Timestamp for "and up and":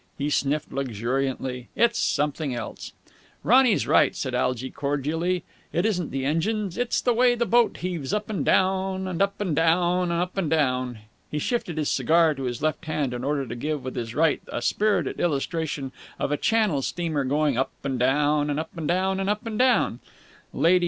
9.07-9.55, 10.11-10.49, 18.49-18.87, 19.19-19.59